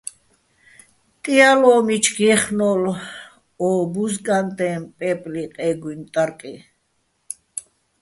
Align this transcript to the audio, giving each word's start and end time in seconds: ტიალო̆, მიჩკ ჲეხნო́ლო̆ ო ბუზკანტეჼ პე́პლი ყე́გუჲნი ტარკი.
ტიალო̆, 1.21 1.83
მიჩკ 1.87 2.15
ჲეხნო́ლო̆ 2.25 3.01
ო 3.67 3.69
ბუზკანტეჼ 3.93 4.69
პე́პლი 4.97 5.43
ყე́გუჲნი 5.55 6.05
ტარკი. 6.13 6.53